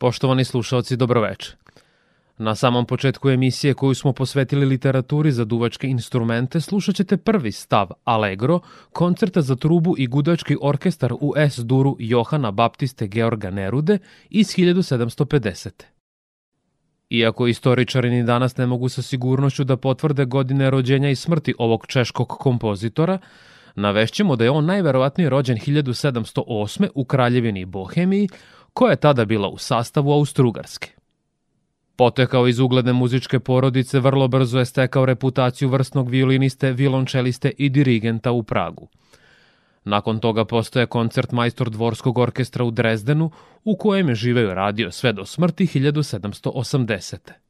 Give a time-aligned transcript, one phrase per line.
[0.00, 1.52] Poštovani slušalci, dobroveče.
[2.38, 7.88] Na samom početku emisije koju smo posvetili literaturi za duvačke instrumente slušat ćete prvi stav
[8.04, 8.60] Allegro,
[8.92, 13.98] koncerta za trubu i gudački orkestar u S-duru Johana Baptiste Georga Nerude
[14.30, 15.70] iz 1750.
[17.10, 21.86] Iako istoričari ni danas ne mogu sa sigurnošću da potvrde godine rođenja i smrti ovog
[21.86, 23.18] češkog kompozitora,
[23.74, 26.88] navešćemo da je on najverovatnije rođen 1708.
[26.94, 28.28] u Kraljevini Bohemiji,
[28.72, 30.90] koja je tada bila u sastavu Austrugarske.
[31.96, 38.30] Potekao iz ugledne muzičke porodice, vrlo brzo je stekao reputaciju vrsnog violiniste, violončeliste i dirigenta
[38.30, 38.88] u Pragu.
[39.84, 43.30] Nakon toga postoje koncert majstor dvorskog orkestra u Drezdenu,
[43.64, 47.49] u kojem je živeo radio sve do smrti 1780.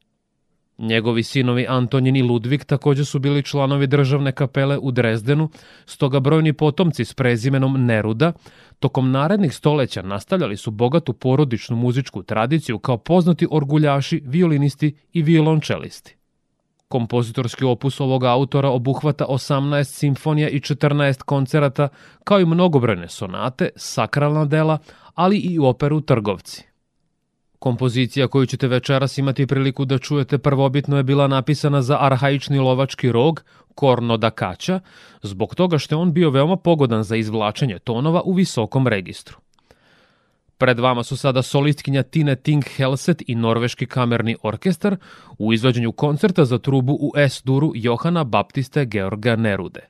[0.81, 5.49] Njegovi sinovi Antonjin i Ludvig takođe su bili članovi državne kapele u Drezdenu,
[5.85, 8.33] stoga brojni potomci s prezimenom Neruda
[8.79, 16.15] tokom narednih stoleća nastavljali su bogatu porodičnu muzičku tradiciju kao poznati orguljaši, violinisti i violončelisti.
[16.87, 21.87] Kompozitorski opus ovog autora obuhvata 18 simfonija i 14 koncerata,
[22.23, 24.77] kao i mnogobrojne sonate, sakralna dela,
[25.15, 26.70] ali i operu Trgovci.
[27.61, 33.11] Kompozicija koju ćete večeras imati priliku da čujete prvobitno je bila napisana za arhaični lovački
[33.11, 33.43] rog,
[33.75, 34.79] korno da kaća,
[35.21, 39.37] zbog toga što je on bio veoma pogodan za izvlačenje tonova u visokom registru.
[40.57, 44.95] Pred vama su sada solistkinja Tine Ting Helset i Norveški kamerni orkestar
[45.37, 49.89] u izvođenju koncerta za trubu u S-duru Johana Baptiste Georga Nerude.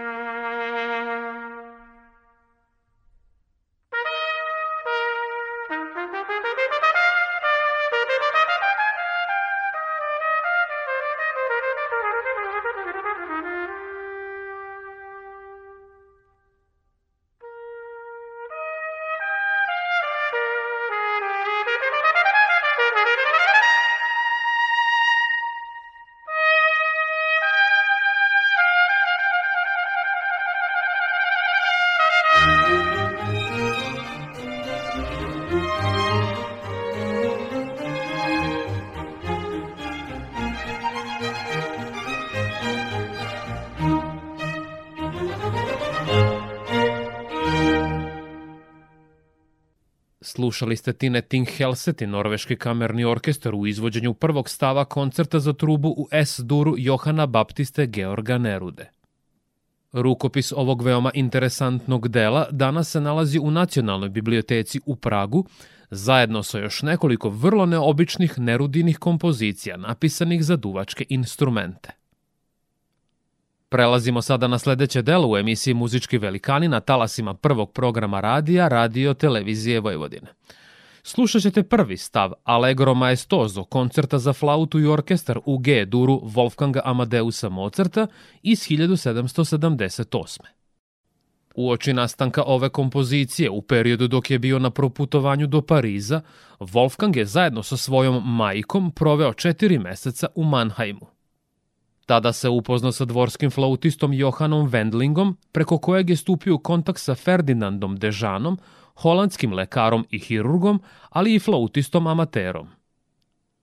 [50.41, 55.89] Slušali ste Tine Ting Helseti, norveški kamerni orkestar u izvođenju prvog stava koncerta za trubu
[55.89, 58.89] u S-duru Johana Baptiste Georga Nerude.
[59.91, 65.45] Rukopis ovog veoma interesantnog dela danas se nalazi u Nacionalnoj biblioteci u Pragu,
[65.91, 72.00] zajedno sa još nekoliko vrlo neobičnih nerudinih kompozicija napisanih za duvačke instrumente.
[73.71, 79.13] Prelazimo sada na sledeće delo u emisiji Muzički velikani na talasima prvog programa radija Radio
[79.13, 80.27] Televizije Vojvodine.
[81.03, 86.79] Slušat ćete prvi stav Allegro Maestoso koncerta za flautu i orkestar u G duru Wolfganga
[86.83, 88.07] Amadeusa Mozarta
[88.43, 90.39] iz 1778.
[91.55, 96.21] Uoči nastanka ove kompozicije u periodu dok je bio na proputovanju do Pariza,
[96.59, 101.20] Wolfgang je zajedno sa svojom majkom proveo četiri meseca u Mannheimu.
[102.11, 107.15] Tada se upoznao sa dvorskim flautistom Johanom Wendlingom, preko kojeg je stupio u kontakt sa
[107.15, 108.57] Ferdinandom Dežanom,
[108.95, 112.67] holandskim lekarom i hirurgom, ali i flautistom amaterom.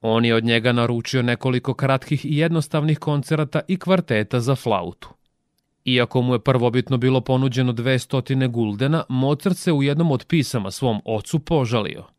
[0.00, 5.08] On je od njega naručio nekoliko kratkih i jednostavnih koncerata i kvarteta za flautu.
[5.84, 11.00] Iako mu je prvobitno bilo ponuđeno 200 guldena, Mozart se u jednom od pisama svom
[11.04, 12.04] ocu požalio–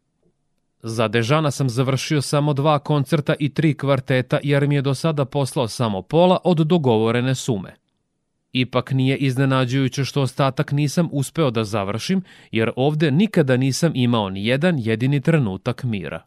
[0.81, 5.25] Za Dežana sam završio samo dva koncerta i tri kvarteta jer mi je do sada
[5.25, 7.75] poslao samo pola od dogovorene sume.
[8.51, 12.21] Ipak nije iznenađujuće što ostatak nisam uspeo da završim,
[12.51, 16.24] jer ovde nikada nisam imao ni jedan jedini trenutak mira.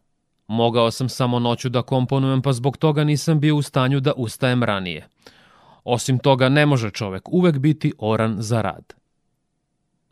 [0.47, 4.63] Mogao sam samo noću da komponujem, pa zbog toga nisam bio u stanju da ustajem
[4.63, 5.09] ranije.
[5.85, 9.02] Osim toga, ne može čovek uvek biti oran za rad.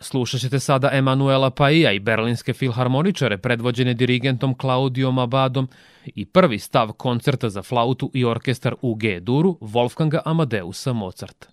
[0.02, 5.68] Slušat ćete sada Emanuela Paija i berlinske filharmoničare predvođene dirigentom Claudiom Abadom
[6.04, 11.48] i prvi stav koncerta za flautu i orkestar u G-duru Wolfganga Amadeusa Mozarta.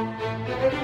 [0.00, 0.79] Música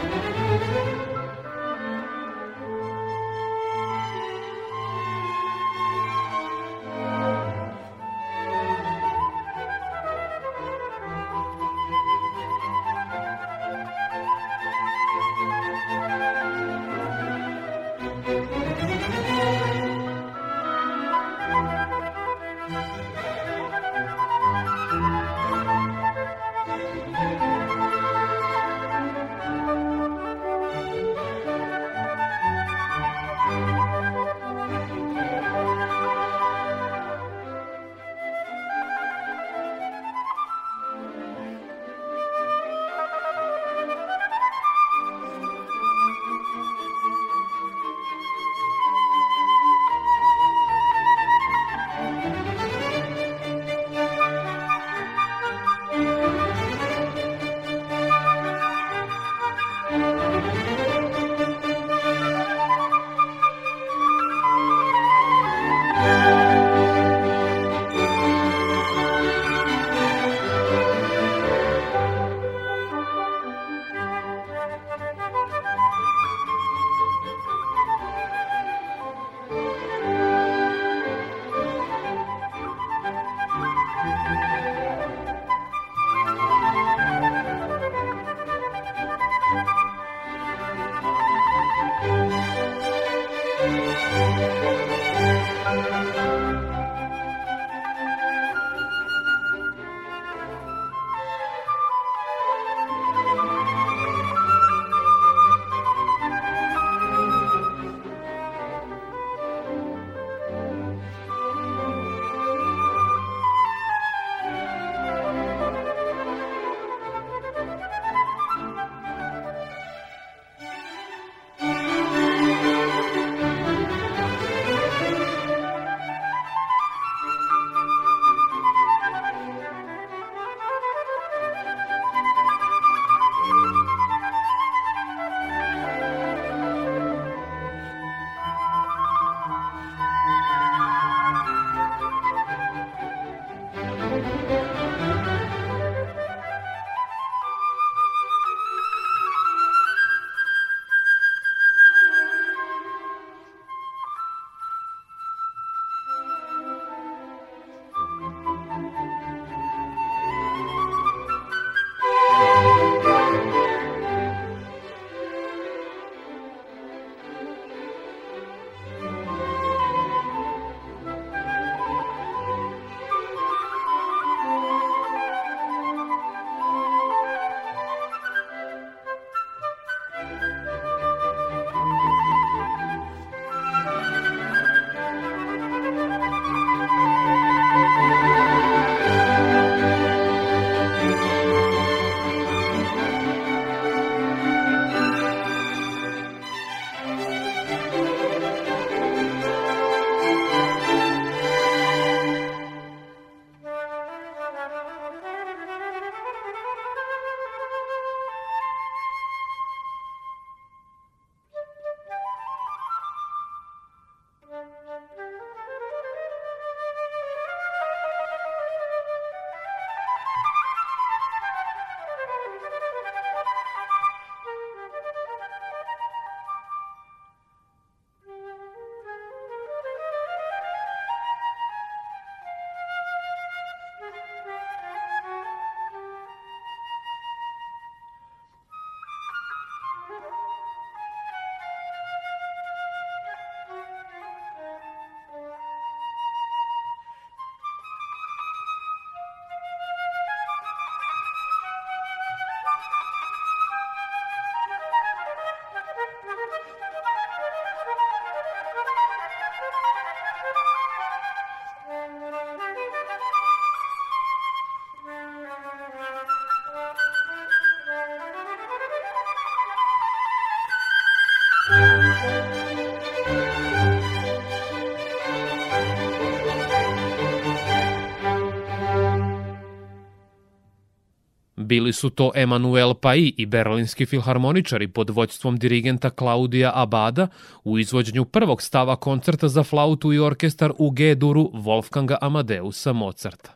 [281.76, 287.28] Bili su to Emanuel Pai i berlinski filharmoničari pod vođstvom dirigenta Klaudija Abada
[287.64, 293.50] u izvođenju prvog stava koncerta za flautu i orkestar u G-duru Wolfganga Amadeusa Mozarta.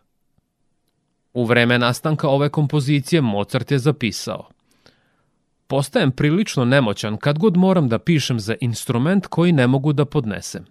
[1.34, 4.48] U vreme nastanka ove kompozicije Mozart je zapisao
[5.66, 10.64] Postajem prilično nemoćan kad god moram da pišem za instrument koji ne mogu da podnesem.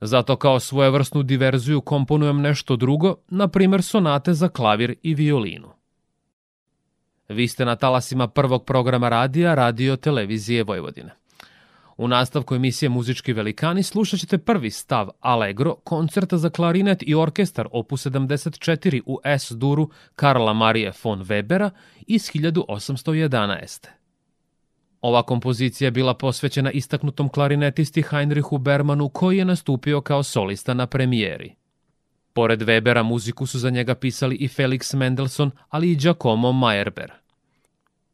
[0.00, 5.77] Zato kao svojevrsnu diverziju komponujem nešto drugo, na primer sonate za klavir i violinu.
[7.28, 11.10] Vi ste na talasima prvog programa radija Radio Televizije Vojvodine.
[11.96, 17.68] U nastavku emisije Muzički velikani slušat ćete prvi stav Allegro, koncerta za klarinet i orkestar
[17.72, 21.70] opus 74 u S-duru Karla Marije von Webera
[22.06, 23.86] iz 1811.
[25.00, 30.86] Ova kompozicija je bila posvećena istaknutom klarinetisti Heinrichu Bermanu koji je nastupio kao solista na
[30.86, 31.57] premijeri.
[32.32, 37.10] Pored Webera muziku su za njega pisali i Felix Mendelssohn, ali i Giacomo Meyerbeer.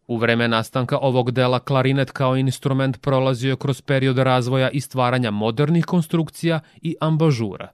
[0.07, 5.31] U vreme nastanka ovog dela klarinet kao instrument prolazio je kroz period razvoja i stvaranja
[5.31, 7.69] modernih konstrukcija i ambažura.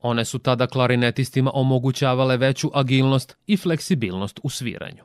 [0.00, 5.02] One su tada klarinetistima omogućavale veću agilnost i fleksibilnost u sviranju.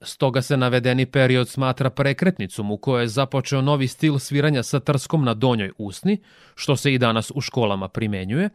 [0.00, 5.24] Stoga se navedeni period smatra prekretnicom u kojoj je započeo novi stil sviranja sa trskom
[5.24, 6.18] na donjoj usni,
[6.54, 8.50] što se i danas u školama primenjuje,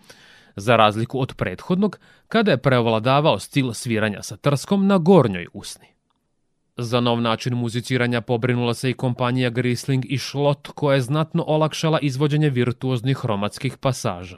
[0.56, 5.88] za razliku od prethodnog, kada je preovladavao stil sviranja sa trskom na gornjoj usni.
[6.78, 12.00] Za nov način muziciranja pobrinula se i kompanija Grisling i Schlott koja je znatno olakšala
[12.00, 14.38] izvođenje virtuoznih hromatskih pasaža.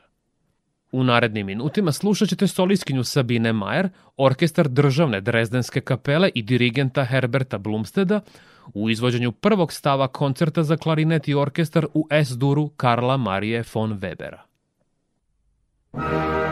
[0.91, 7.57] U narednim minutima slušat ćete soliskinju Sabine Majer, orkestar državne drezdenske kapele i dirigenta Herberta
[7.57, 8.21] Blumsteda
[8.73, 14.44] u izvođenju prvog stava koncerta za klarinet i orkestar u S-duru Karla Marije von Webera.
[15.95, 16.44] Thank you.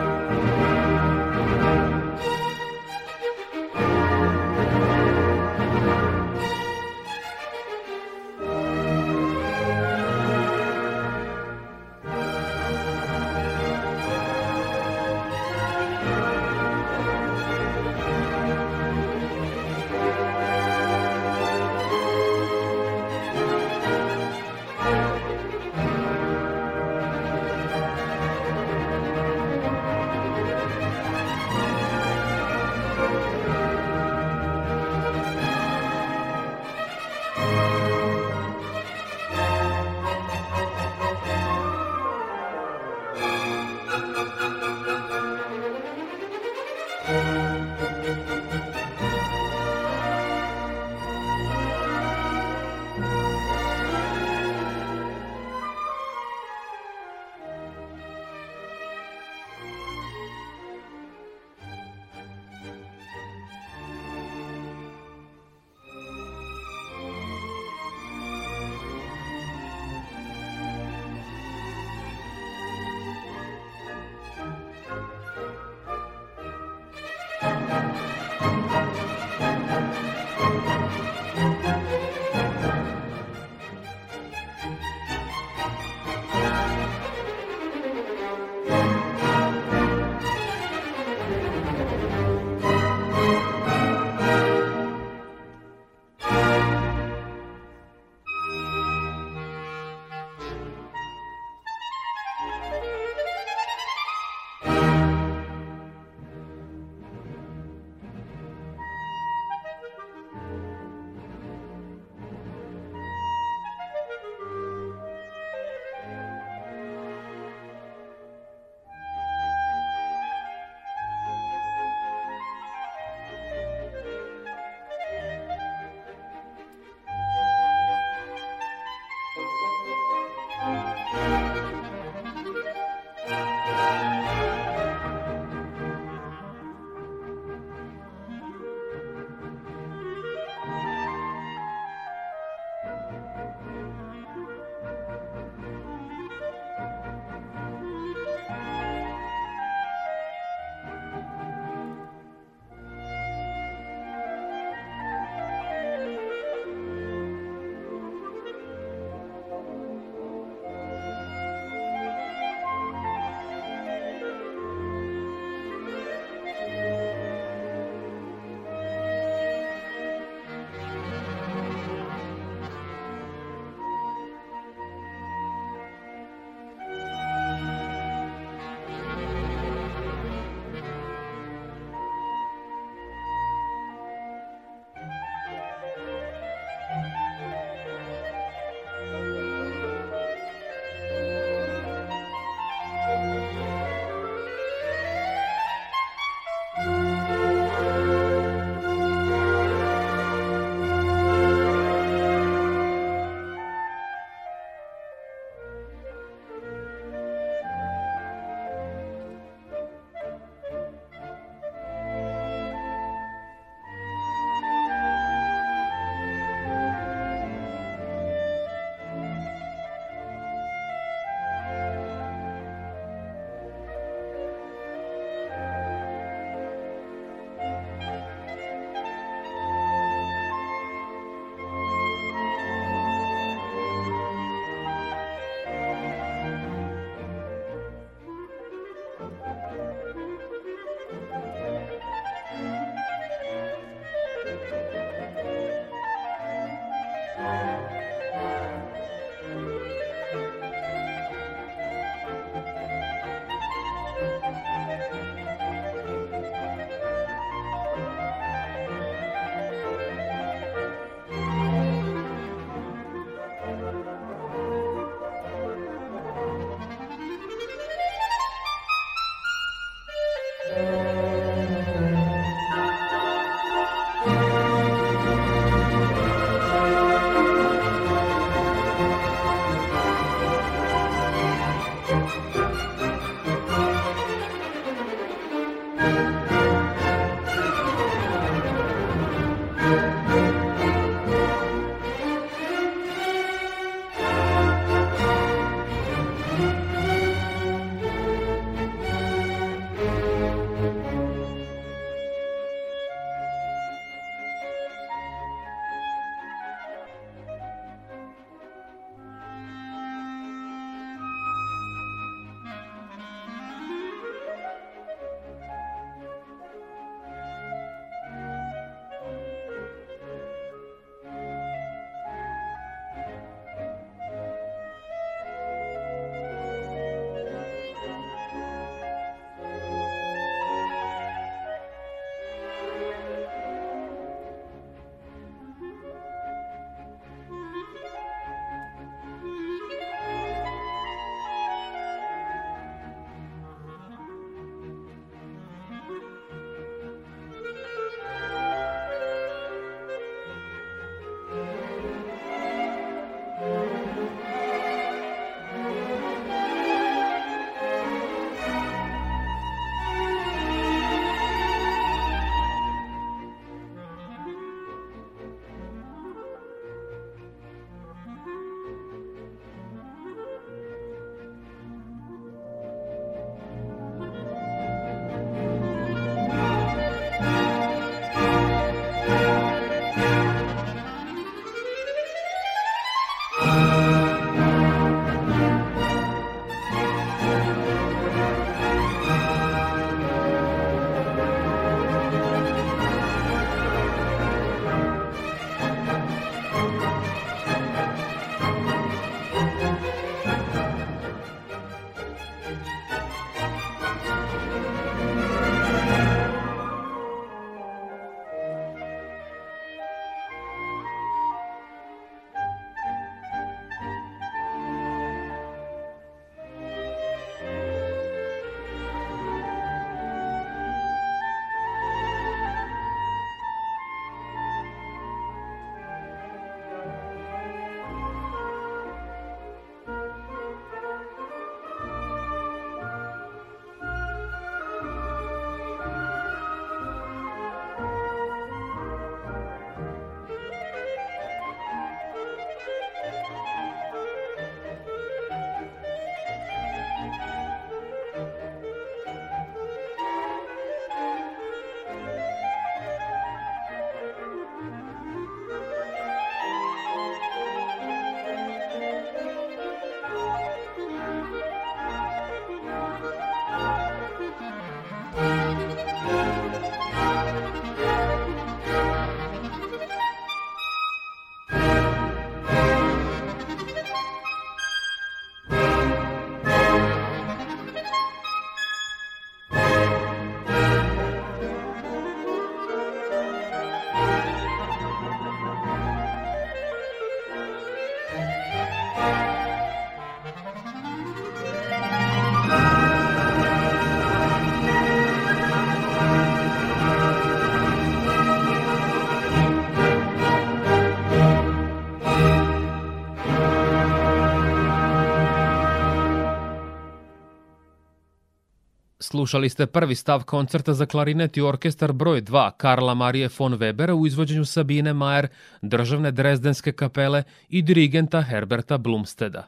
[509.23, 514.11] Slušali ste prvi stav koncerta za klarinet i orkestar broj 2 Karla Marije von Webera
[514.11, 515.47] u izvođenju Sabine Majer,
[515.81, 519.67] državne drezdenske kapele i dirigenta Herberta Blumsteda.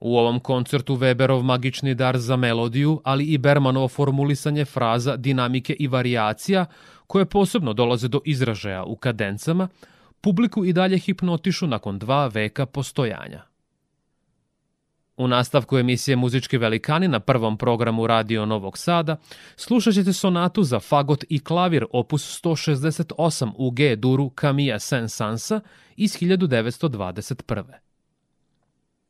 [0.00, 5.86] U ovom koncertu Weberov magični dar za melodiju, ali i Bermanovo formulisanje fraza, dinamike i
[5.86, 6.66] variacija,
[7.06, 9.68] koje posebno dolaze do izražaja u kadencama,
[10.20, 13.53] publiku i dalje hipnotišu nakon dva veka postojanja.
[15.16, 19.16] U nastavku emisije Muzički velikani na prvom programu Radio Novog Sada
[19.56, 25.60] slušat ćete sonatu za fagot i klavir opus 168 u G duru Camilla Saint-Sansa
[25.96, 27.62] iz 1921.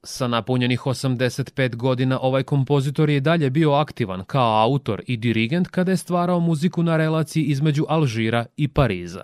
[0.03, 5.91] Sa napunjenih 85 godina ovaj kompozitor je dalje bio aktivan kao autor i dirigent kada
[5.91, 9.23] je stvarao muziku na relaciji između Alžira i Pariza.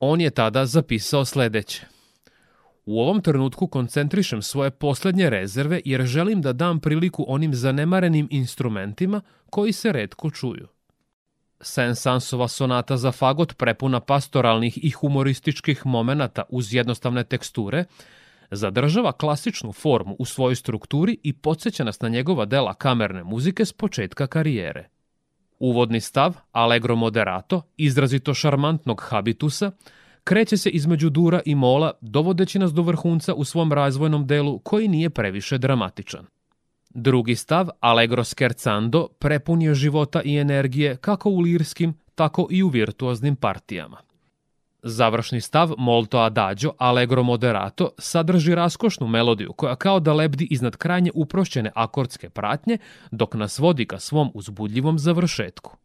[0.00, 1.93] On je tada zapisao sledeće.
[2.86, 9.20] U ovom trenutku koncentrišem svoje poslednje rezerve jer želim da dam priliku onim zanemarenim instrumentima
[9.50, 10.68] koji se redko čuju.
[11.60, 17.84] Sensansova sonata za fagot prepuna pastoralnih i humorističkih momenata uz jednostavne teksture
[18.50, 23.72] zadržava klasičnu formu u svojoj strukturi i podsjeća nas na njegova dela kamerne muzike s
[23.72, 24.88] početka karijere.
[25.58, 29.70] Uvodni stav, allegro moderato, izrazito šarmantnog habitusa,
[30.24, 34.88] kreće se između dura i mola, dovodeći nas do vrhunca u svom razvojnom delu koji
[34.88, 36.26] nije previše dramatičan.
[36.90, 42.68] Drugi stav, Allegro scherzando, prepun je života i energije kako u lirskim, tako i u
[42.68, 43.96] virtuoznim partijama.
[44.82, 51.10] Završni stav, molto adagio, allegro moderato, sadrži raskošnu melodiju koja kao da lebdi iznad krajnje
[51.14, 52.78] uprošćene akordske pratnje,
[53.10, 55.76] dok nas vodi ka svom uzbudljivom završetku.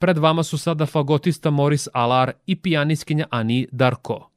[0.00, 4.30] Pred vama su sada fagotista Moris Alar i pijaniskinja Ani Darko.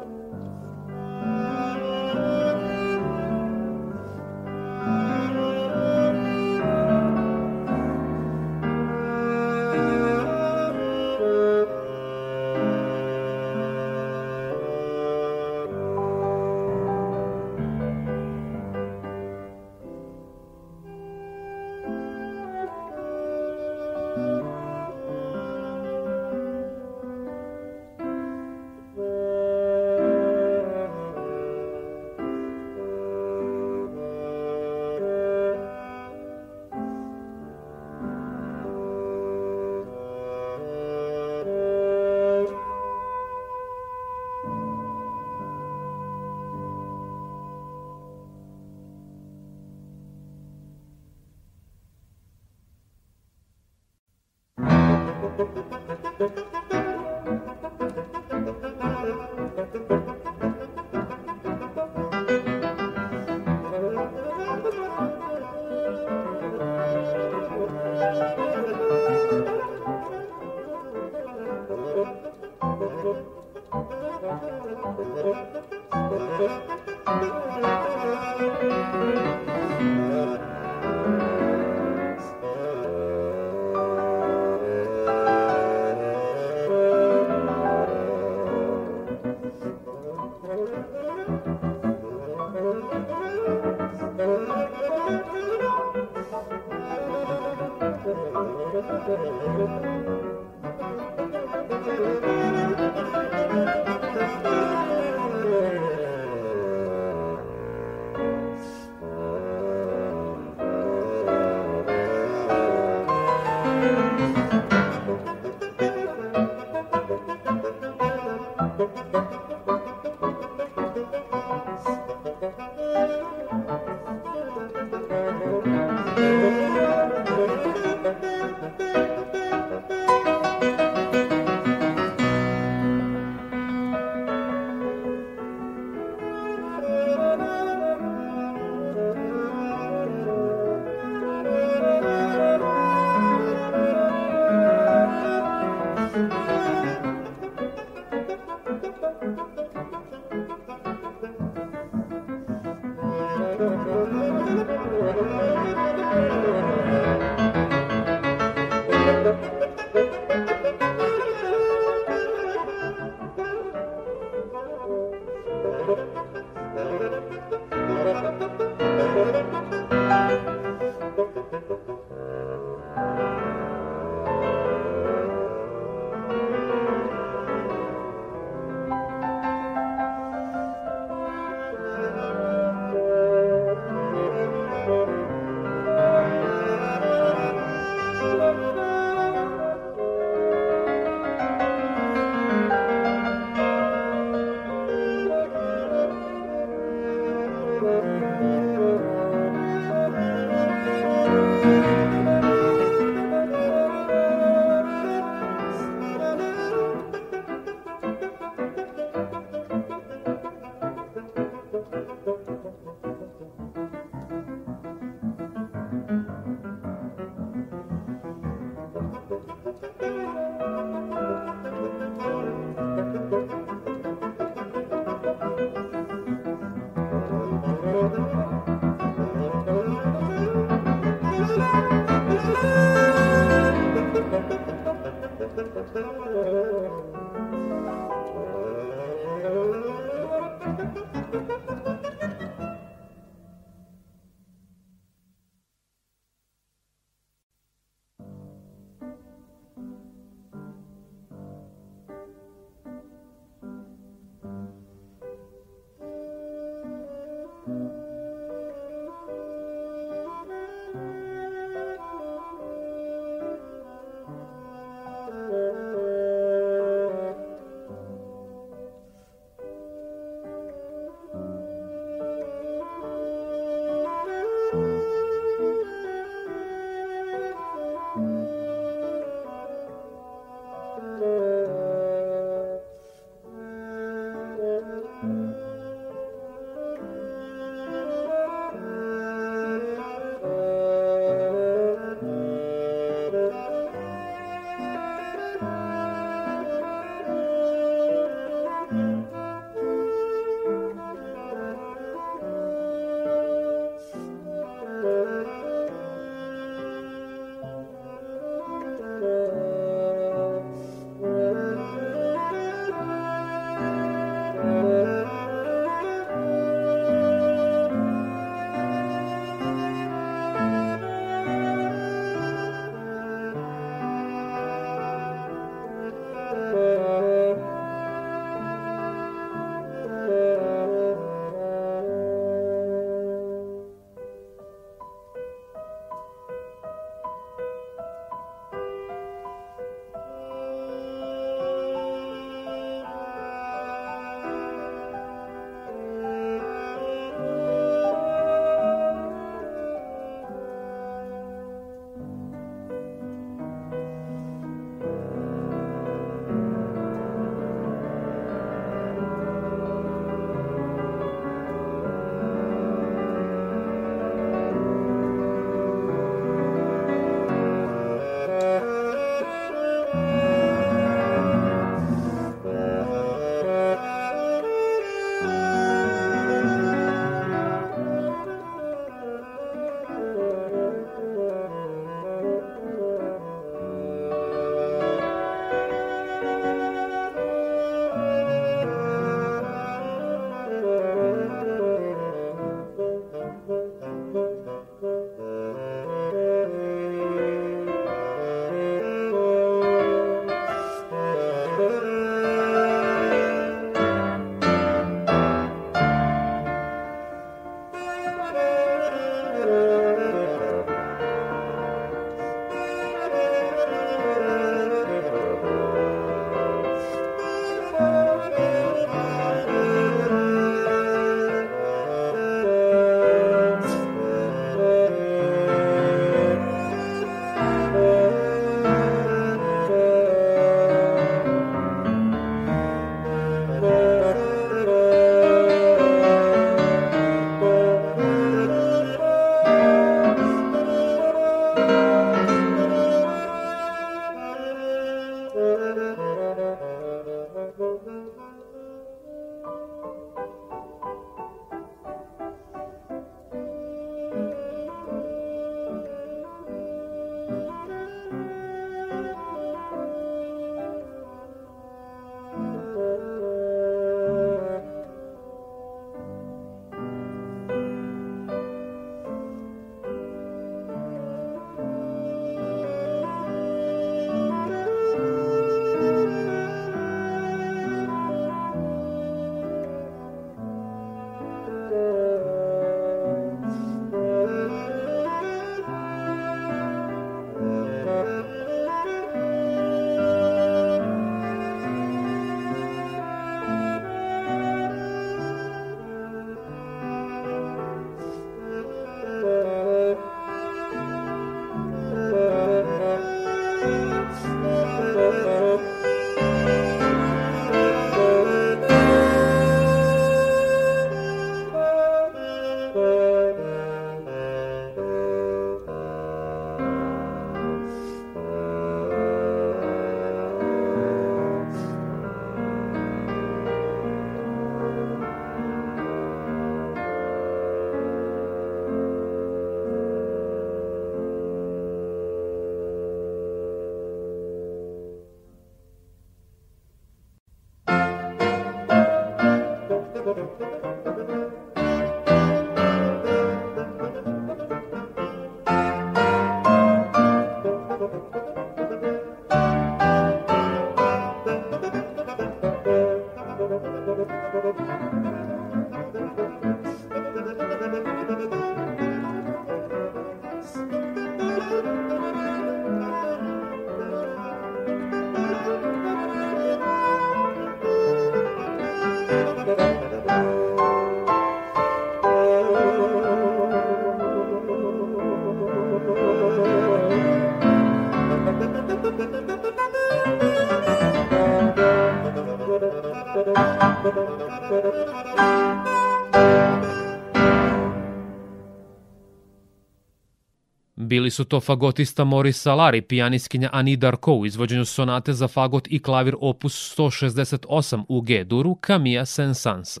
[591.14, 595.88] Bili su to fagotista Moris Salar i pijaniskinja Annie Darko u izvođenju sonate za fagot
[595.90, 600.00] i klavir opus 168 u G-duru Camilla Sensansa.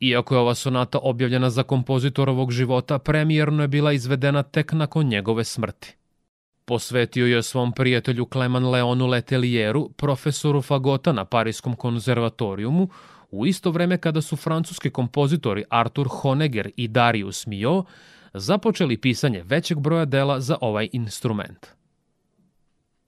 [0.00, 5.44] Iako je ova sonata objavljena za kompozitorovog života, premijerno je bila izvedena tek nakon njegove
[5.44, 5.96] smrti.
[6.64, 12.88] Posvetio je svom prijatelju Clement Leonu Letelieru, profesoru fagota na Parijskom konzervatorijumu,
[13.30, 17.84] u isto vreme kada su francuski kompozitori Arthur Honegger i Darius Milhaud
[18.34, 21.66] započeli pisanje većeg broja dela za ovaj instrument.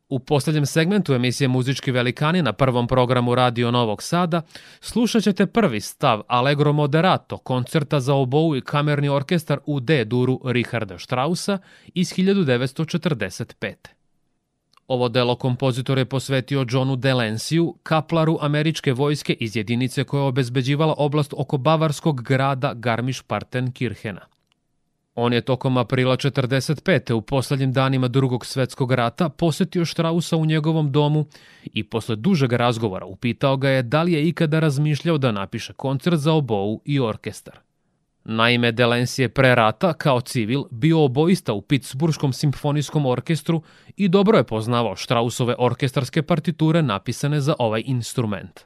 [0.08, 4.42] U poslednjem segmentu emisije Muzički velikani na prvom programu Radio Novog Sada
[4.80, 10.98] slušat ćete prvi stav Allegro Moderato koncerta za obou i kamerni orkestar u D-duru Richarda
[10.98, 11.58] Strausa
[11.94, 13.74] iz 1945.
[14.86, 20.94] Ovo delo kompozitor je posvetio Johnu Delensiju, kaplaru američke vojske iz jedinice koja je obezbeđivala
[20.98, 24.33] oblast oko bavarskog grada Garmisch-Partenkirchena.
[25.14, 27.12] On je tokom aprila 45.
[27.12, 31.26] u poslednjim danima drugog svetskog rata posetio Štrausa u njegovom domu
[31.64, 36.16] i posle dužeg razgovora upitao ga je da li je ikada razmišljao da napiše koncert
[36.16, 37.58] za obou i orkestar.
[38.24, 43.62] Naime, Delens je pre rata, kao civil, bio oboista u Pittsburghskom simfonijskom orkestru
[43.96, 48.60] i dobro je poznavao Štrausove orkestarske partiture napisane za ovaj instrument.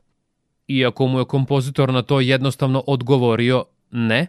[0.68, 4.26] Iako mu je kompozitor na to jednostavno odgovorio ne,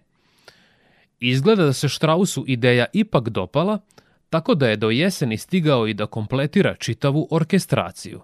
[1.20, 3.80] Izgleda da se Štrausu ideja ipak dopala,
[4.30, 8.22] tako da je do jeseni stigao i da kompletira čitavu orkestraciju.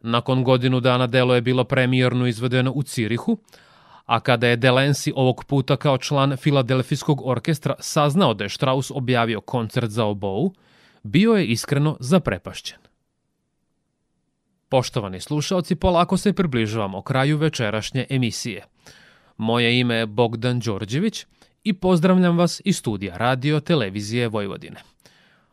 [0.00, 3.38] Nakon godinu dana delo je bilo premijerno izvedeno u Cirihu,
[4.06, 9.40] a kada je Delensi ovog puta kao član Filadelfijskog orkestra saznao da je Strauss objavio
[9.40, 10.52] koncert za obou,
[11.02, 12.78] bio je iskreno zaprepašćen.
[14.68, 18.64] Poštovani slušalci, polako se približavamo kraju večerašnje emisije.
[19.36, 21.24] Moje ime je Bogdan Đorđević–
[21.64, 24.80] i pozdravljam vas iz studija Radio Televizije Vojvodine.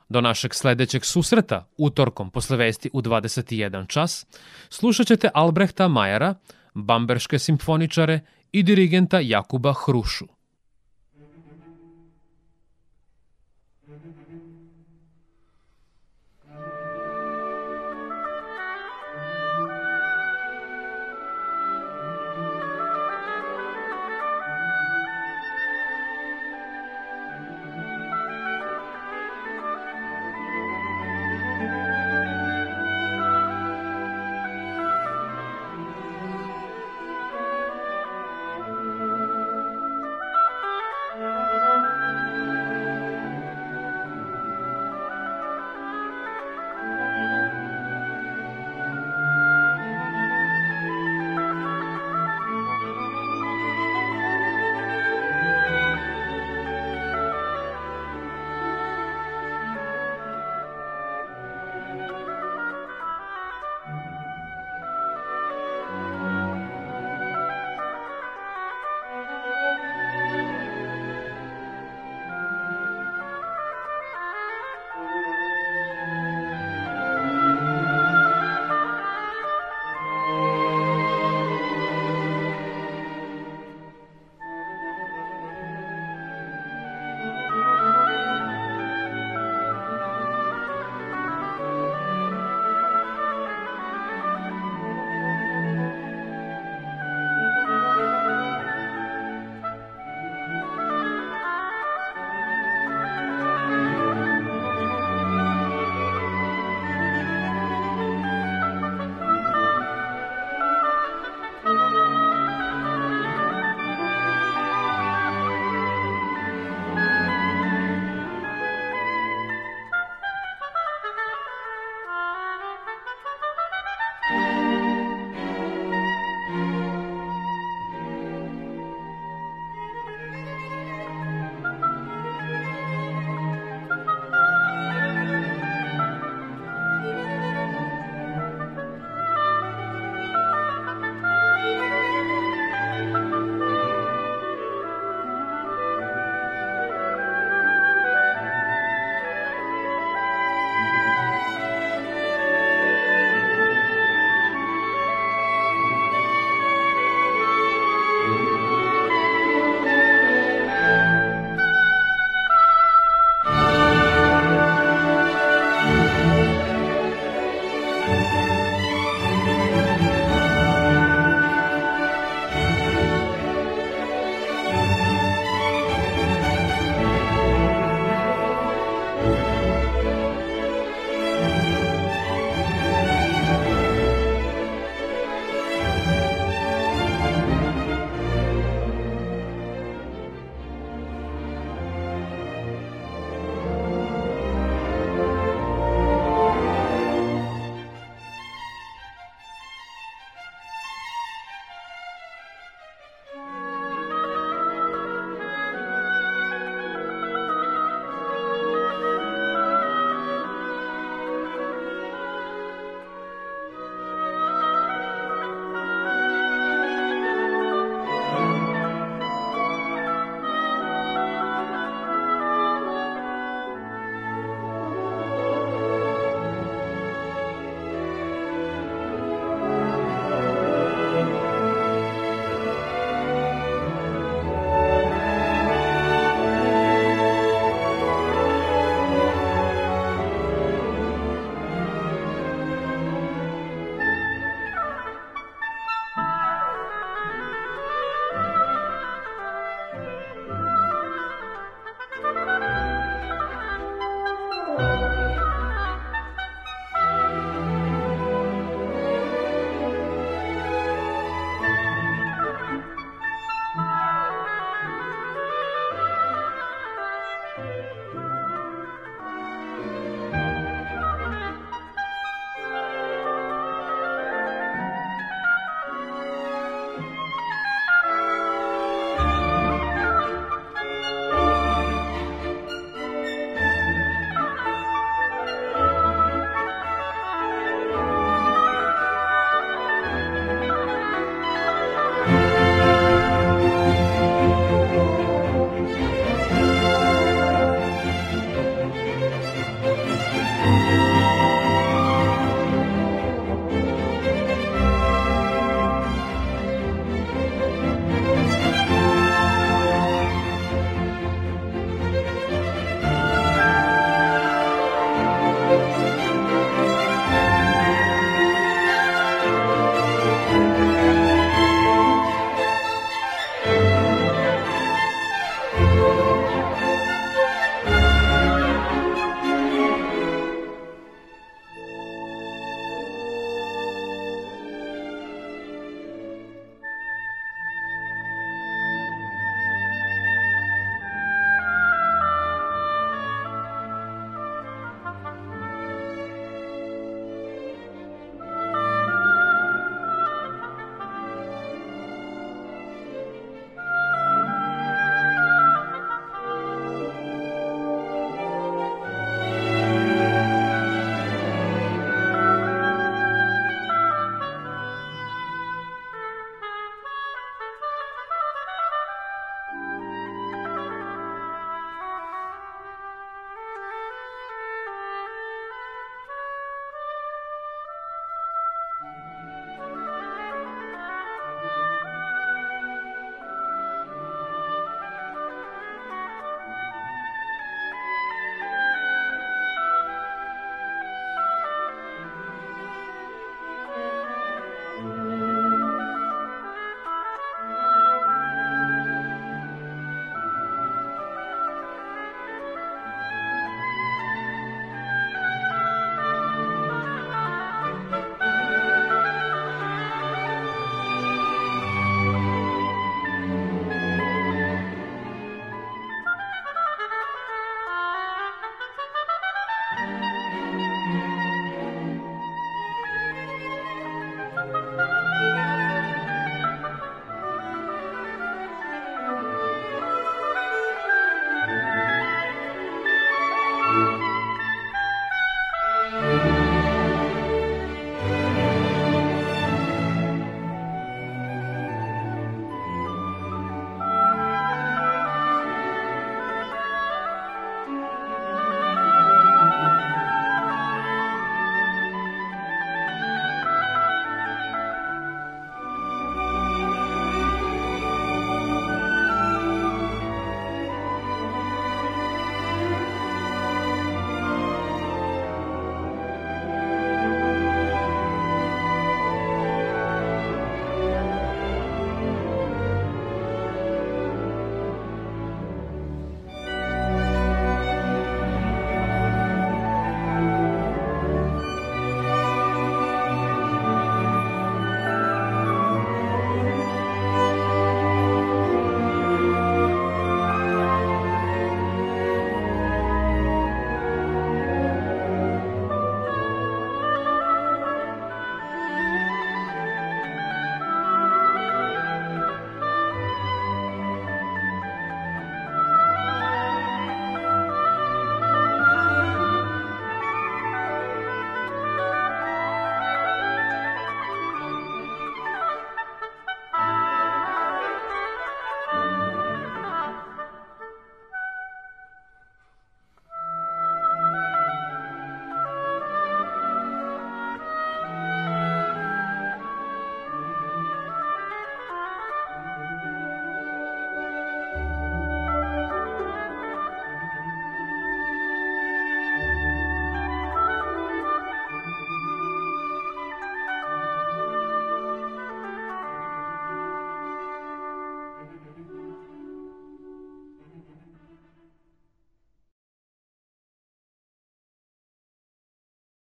[0.10, 4.26] Do našeg sledećeg susreta, utorkom posle vesti u 21 čas,
[4.70, 6.36] slušat ćete Albrehta Majera,
[6.74, 8.20] bamberške simfoničare
[8.52, 10.35] i dirigenta Jakuba Hrušu.